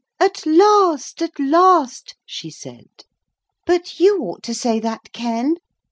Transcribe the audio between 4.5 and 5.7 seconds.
say that, Ken.